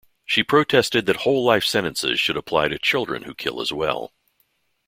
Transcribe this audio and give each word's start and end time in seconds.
She 0.25 0.41
protested 0.41 1.05
that 1.05 1.17
whole 1.17 1.45
life 1.45 1.63
sentences 1.63 2.19
should 2.19 2.35
apply 2.35 2.69
to 2.69 2.79
children 2.79 3.21
who 3.25 3.35
kill 3.35 3.61
as 3.61 3.71
well. 3.71 4.11